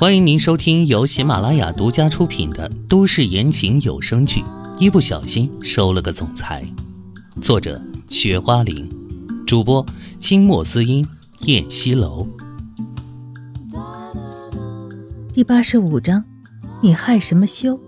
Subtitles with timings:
[0.00, 4.40] 欢迎您收听由喜马拉雅独家出品的都市言情有声剧
[4.78, 6.64] 《一不小心收了个总裁》，
[7.42, 8.88] 作者：雪花玲，
[9.44, 9.84] 主播：
[10.20, 11.04] 清墨滋音、
[11.46, 12.28] 燕西楼。
[15.32, 16.24] 第八十五章，
[16.80, 17.80] 你害什么羞？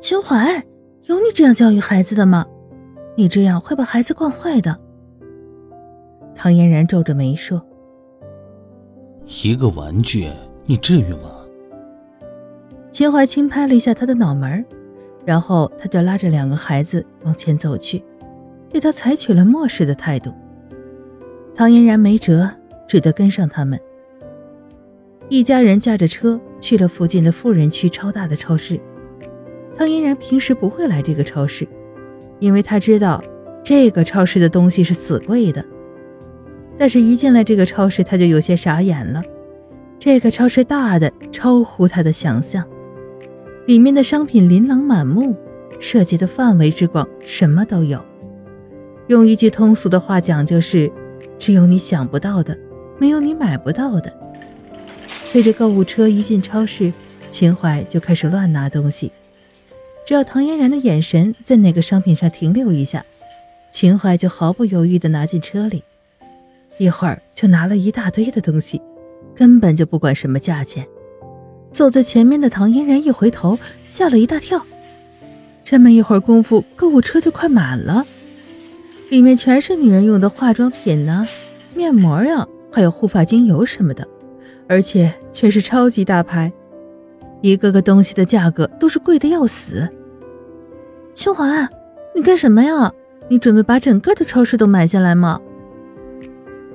[0.00, 0.67] 秦淮。
[1.38, 2.44] 这样教育孩子的吗？
[3.14, 4.76] 你这样会把孩子惯坏的。
[6.34, 7.64] 唐嫣然皱着眉说
[9.44, 10.28] ：“一个玩具，
[10.66, 11.30] 你至于吗？”
[12.90, 14.66] 秦淮轻拍了一下他的脑门，
[15.24, 18.04] 然后他就拉着两个孩子往前走去，
[18.68, 20.34] 对他采取了漠视的态度。
[21.54, 22.50] 唐嫣然没辙，
[22.88, 23.78] 只得跟上他们。
[25.28, 28.80] 一家人驾着车去了附近的富人区超大的超市。
[29.78, 31.66] 唐嫣然平时不会来这个超市，
[32.40, 33.22] 因为她知道
[33.64, 35.64] 这个超市的东西是死贵的。
[36.76, 39.22] 但是，一进来这个超市，她就有些傻眼了。
[39.96, 42.66] 这个超市大的超乎她的想象，
[43.66, 45.36] 里面的商品琳琅满目，
[45.78, 48.04] 涉及的范围之广，什么都有。
[49.06, 50.90] 用一句通俗的话讲，就是
[51.38, 52.58] 只有你想不到的，
[52.98, 54.12] 没有你买不到的。
[55.30, 56.92] 推着购物车一进超市，
[57.30, 59.12] 秦淮就开始乱拿东西。
[60.08, 63.04] 只要唐嫣然的眼神在哪个商品上停留一下，
[63.70, 65.84] 秦淮就毫不犹豫地拿进车里，
[66.78, 68.80] 一会儿就拿了一大堆的东西，
[69.34, 70.86] 根本就不管什么价钱。
[71.70, 74.64] 走在前面的唐嫣然一回头，吓了一大跳。
[75.62, 78.06] 这么一会儿功夫，购物车就快满了，
[79.10, 81.28] 里面全是女人用的化妆品呢，
[81.74, 84.08] 面膜呀，还有护发精油什么的，
[84.70, 86.50] 而且全是超级大牌，
[87.42, 89.86] 一个个东西的价格都是贵的要死。
[91.12, 91.68] 秋华，
[92.14, 92.92] 你干什么呀？
[93.28, 95.40] 你准备把整个的超市都买下来吗？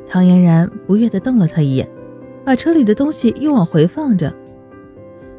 [0.07, 1.89] 唐嫣然不悦地瞪了他一眼，
[2.43, 4.33] 把车里的东西又往回放着。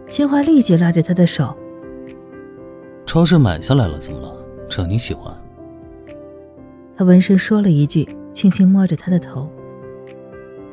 [0.09, 1.55] 秦淮立即拉着他的手
[3.07, 4.35] ：“超市买下来了，怎么了？
[4.69, 5.33] 这你喜欢？”
[6.97, 9.51] 他闻声说了一句，轻轻摸着他的头。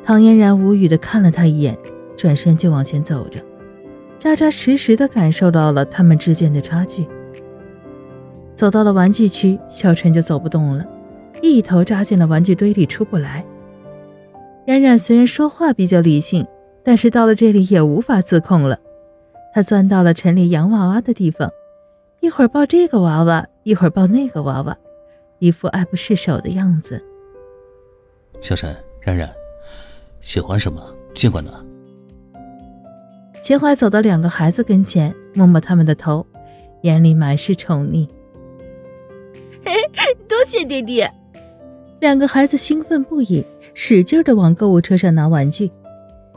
[0.03, 1.77] 唐嫣然无语地看了他一眼，
[2.15, 3.39] 转身就往前走着，
[4.17, 7.05] 扎扎实实地感受到了他们之间的差距。
[8.53, 10.85] 走到了玩具区，小陈就走不动了，
[11.41, 13.45] 一头扎进了玩具堆里出不来。
[14.66, 16.45] 冉冉虽然说话比较理性，
[16.84, 18.79] 但是到了这里也无法自控了。
[19.53, 21.50] 他钻到了陈列洋娃娃的地方，
[22.19, 24.78] 一会儿抱这个娃娃，一会儿抱那个娃娃，
[25.40, 27.03] 一副爱不释手的样子。
[28.40, 29.29] 小陈，冉冉，
[30.22, 30.81] 喜欢什么
[31.16, 31.51] 尽管拿。
[33.41, 36.25] 秦淮走到两个孩子跟前，摸摸他们的头，
[36.84, 38.07] 眼里满是宠溺。
[40.51, 41.09] 谢爹爹！
[42.01, 45.72] 两个孩子兴奋不已，使劲的往购物车上拿玩具。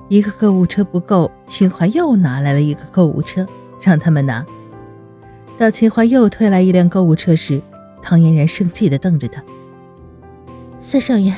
[0.08, 3.44] 一个购物车不够，秦淮又拿来了一个购物车，
[3.82, 4.46] 让他们拿。
[5.58, 7.60] 到秦淮又推来一辆购物车时，
[8.00, 9.42] 唐嫣然生气的瞪着他
[10.78, 11.34] ：“三少爷，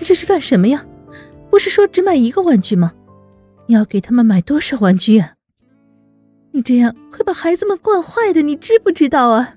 [0.02, 0.86] 这是干什么呀？
[1.50, 2.94] 不是说只买一个玩具吗？
[3.66, 5.34] 你要给他们买多少玩具啊？
[6.52, 9.56] 你这样会把孩子们惯坏的，你知不知道啊？”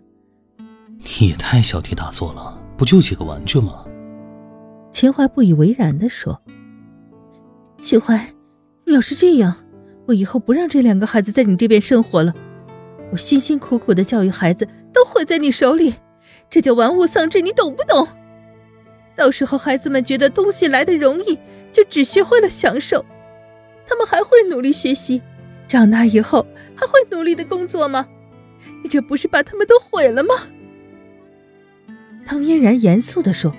[1.00, 3.86] 你也太小题大做了，不就几个玩具吗？
[4.92, 6.42] 秦淮不以为然地说
[7.78, 8.34] ：“秦淮，
[8.86, 9.56] 你要是这样，
[10.08, 12.34] 我以后不让这两个孩子在你这边生活了。
[13.12, 15.96] 我辛辛苦苦的教育孩子，都毁在你手里，
[16.50, 18.08] 这叫玩物丧志，你懂不懂？
[19.16, 21.40] 到时候孩子们觉得东西来的容易，
[21.72, 23.06] 就只学会了享受，
[23.86, 25.22] 他们还会努力学习，
[25.68, 28.08] 长大以后还会努力的工作吗？
[28.84, 30.34] 你这不是把他们都毁了吗？”
[32.28, 33.56] 唐嫣然严肃地说，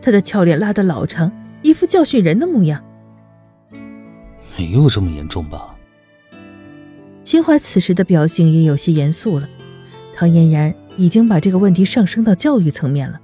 [0.00, 2.84] 她的俏脸拉得老长，一副教训人的模样。
[4.56, 5.74] 没有这么严重吧？
[7.24, 9.48] 秦淮此时的表情也有些严肃了。
[10.14, 13.20] 唐嫣然已经把这个问题上升到教育层面了。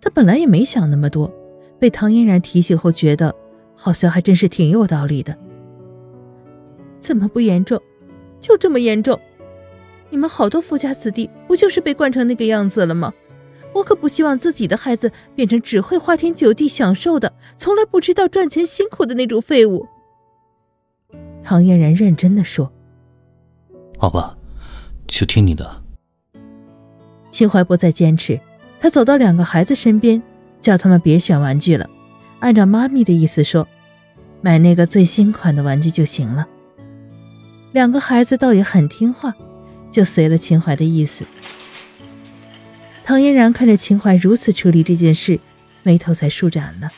[0.00, 1.30] 他本来也没想那么多，
[1.78, 3.34] 被唐嫣然提醒后，觉得
[3.76, 5.36] 好像还真是挺有道理的。
[6.98, 7.78] 怎么不严重？
[8.40, 9.20] 就这么严重？
[10.08, 13.12] 你们好多富家子弟不就是被惯成那个样子了吗？
[13.74, 19.86] 我可不希望自己的孩子变成只会花天酒地享受的，从来不知道赚钱辛苦的那种废物。
[21.42, 22.72] 唐嫣然认真的说
[23.98, 24.36] ：“好吧，
[25.06, 25.82] 就听你的。”
[27.30, 28.40] 秦淮不再坚持，
[28.78, 30.22] 他走到两个孩子身边，
[30.60, 31.88] 叫他们别选玩具了，
[32.40, 33.66] 按照妈咪的意思说，
[34.42, 36.46] 买那个最新款的玩具就行了。
[37.72, 39.34] 两个孩子倒也很听话，
[39.90, 41.24] 就随了秦淮的意思。
[43.04, 45.40] 唐嫣然看着秦淮如此处理这件事，
[45.82, 46.90] 眉头才舒展了。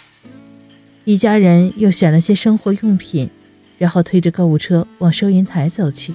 [1.04, 3.30] 一家人又选了些生活用品，
[3.78, 6.14] 然后推着购物车往收银台走去。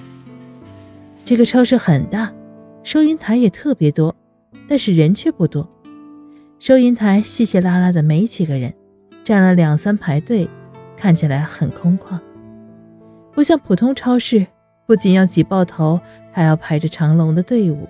[1.24, 2.32] 这个超市很大，
[2.82, 4.14] 收银台也特别多，
[4.68, 5.68] 但是人却不多。
[6.58, 8.74] 收银台稀稀拉拉的，没几个人，
[9.24, 10.48] 站了两三排队，
[10.96, 12.18] 看起来很空旷，
[13.34, 14.46] 不像普通超市，
[14.86, 16.00] 不仅要挤爆头，
[16.32, 17.88] 还要排着长龙的队伍。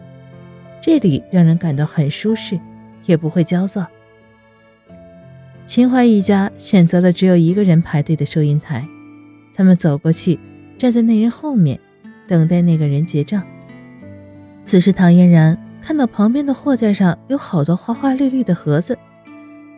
[0.80, 2.58] 这里让人感到很舒适，
[3.06, 3.86] 也不会焦躁。
[5.66, 8.88] 秦淮一家选择了只有一个人排队的收银台，
[9.54, 10.40] 他们走过去，
[10.78, 11.78] 站在那人后面，
[12.26, 13.42] 等待那个人结账。
[14.64, 18.98] 此时，唐嫣然看到旁边的货架上有好多花花绿绿的盒子，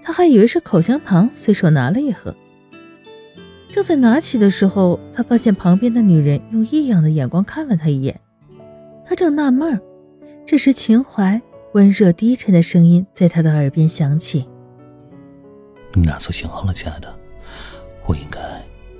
[0.02, 2.34] 他还以为是口香糖，随手拿了一盒。
[3.70, 8.20] 正在拿起的时候，他发现旁边的女人用异样的眼光看了他一眼，
[9.04, 9.80] 他正纳闷儿。
[10.44, 11.40] 这时，秦淮
[11.72, 14.46] 温热低沉的声音在他的耳边响起
[15.94, 17.14] ：“你拿错型号了，亲爱的，
[18.06, 18.40] 我应该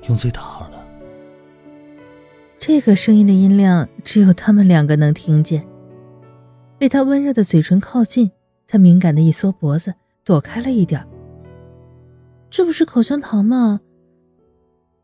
[0.08, 0.82] 用最大号的。”
[2.58, 5.66] 这个声音的音量只有他们两个能听见。
[6.78, 8.30] 被他温热的嘴唇靠近，
[8.66, 9.94] 他敏感的一缩脖子，
[10.24, 11.06] 躲开了一点。
[12.50, 13.80] 这不是口香糖吗？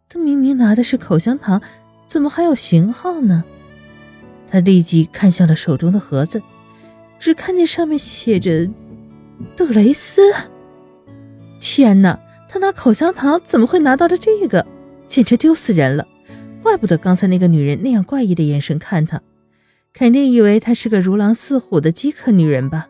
[0.08, 1.60] 他明明拿的是口香糖，
[2.06, 3.44] 怎么还有型号呢？
[4.50, 6.42] 他立即看向了手中的盒子，
[7.18, 8.68] 只看见上面写着
[9.54, 10.22] “德雷斯”。
[11.60, 12.20] 天哪！
[12.50, 14.66] 他拿口香糖怎么会拿到了这个？
[15.06, 16.06] 简直丢死人了！
[16.62, 19.20] 怪不得刚才那个女人那样怪异的眼神看他，
[19.92, 22.88] 肯定以为她是个如狼似虎的饥渴女人吧？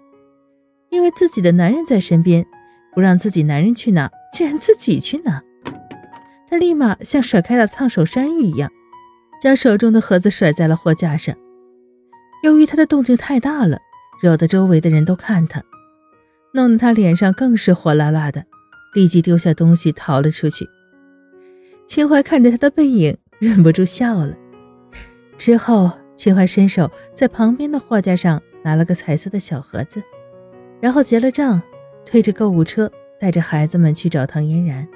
[0.90, 2.46] 因为自己的男人在身边，
[2.94, 5.42] 不让自己男人去拿，竟然自己去拿。
[6.48, 8.70] 他立马像甩开了烫手山芋一样，
[9.42, 11.34] 将手中的盒子甩在了货架上。
[12.42, 13.78] 由于他的动静太大了，
[14.22, 15.62] 惹得周围的人都看他，
[16.52, 18.44] 弄得他脸上更是火辣辣的，
[18.94, 20.68] 立即丢下东西逃了出去。
[21.86, 24.36] 秦淮看着他的背影，忍不住笑了。
[25.36, 30.02] 之后，秦淮伸手在旁边的货架上拿了个彩色的小盒子，
[30.80, 31.62] 然后结了账，
[32.04, 34.86] 推着购物车，带着孩子们去找唐嫣然。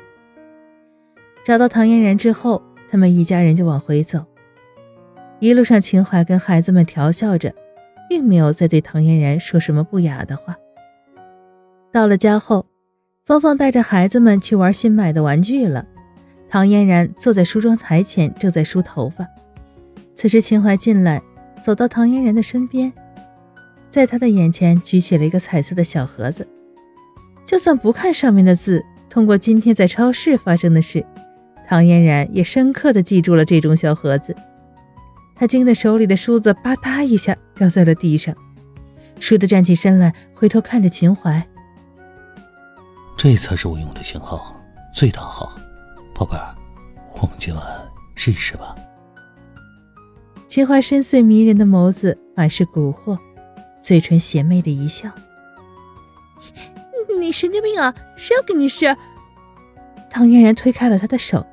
[1.44, 4.26] 找到唐嫣然之后，他们一家人就往回走。
[5.42, 7.52] 一路上，秦淮跟孩子们调笑着，
[8.08, 10.54] 并没有再对唐嫣然说什么不雅的话。
[11.90, 12.66] 到了家后，
[13.26, 15.84] 芳芳带着孩子们去玩新买的玩具了。
[16.48, 19.26] 唐嫣然坐在梳妆台前，正在梳头发。
[20.14, 21.20] 此时，秦淮进来，
[21.60, 22.92] 走到唐嫣然的身边，
[23.90, 26.46] 在她的眼前举起了一个彩色的小盒子。
[27.44, 31.04] 就算不看上面的字，通过今天在超市发生的事，
[31.66, 34.36] 唐嫣然也深刻的记住了这种小盒子。
[35.42, 38.32] 他惊得手里的梳子吧嗒一下掉在了地上，
[39.18, 41.48] 倏地站起身来，回头看着秦淮
[43.18, 44.56] ：“这才是我用的型号，
[44.94, 45.52] 最大号。
[46.14, 46.54] 宝贝儿，
[47.20, 47.60] 我们今晚
[48.14, 48.76] 试一试吧。”
[50.46, 53.18] 秦淮深邃迷人的眸子满是蛊惑，
[53.80, 55.10] 嘴唇邪魅的一笑
[57.18, 57.92] ：“你神经病啊！
[58.16, 58.96] 谁要跟你试？”
[60.08, 61.44] 唐嫣然推开了他的手。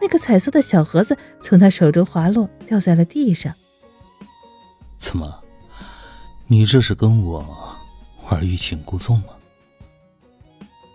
[0.00, 3.54] 那个彩色的小盒子从他手中滑落，掉在了地上。
[4.98, 5.42] 怎么，
[6.46, 7.76] 你这是跟我
[8.30, 9.34] 玩欲擒故纵吗？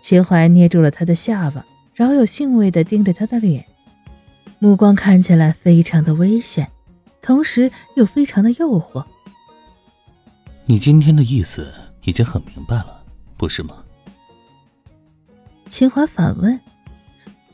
[0.00, 3.66] 秦淮捏住了他的下巴，饶有兴味的盯着他的脸，
[4.58, 6.70] 目光看起来非常的危险，
[7.20, 9.04] 同时又非常的诱惑。
[10.66, 13.04] 你今天的意思已经很明白了，
[13.36, 13.84] 不是吗？
[15.68, 16.60] 秦淮反问：“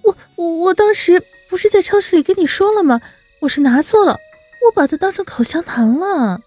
[0.02, 3.00] 我我我当时。”不是在超市里跟你说了吗？
[3.43, 4.19] 我是拿错了，
[4.67, 6.40] 我把它当成口香糖了。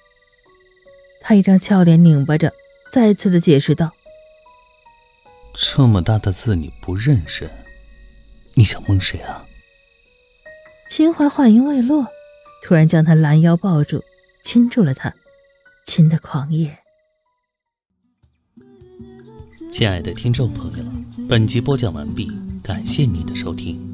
[1.22, 2.52] 他一张俏脸拧巴着，
[2.92, 3.94] 再次的解释道
[5.54, 7.50] ：“这么大的字你不认识，
[8.56, 9.46] 你想蒙谁啊？”
[10.90, 12.08] 秦淮话音未落，
[12.62, 14.04] 突然将他拦腰抱住，
[14.44, 15.14] 亲住了他，
[15.86, 16.80] 亲的狂野。
[19.72, 20.84] 亲爱的听众朋友，
[21.30, 22.30] 本集播讲完毕，
[22.62, 23.91] 感谢您的收听。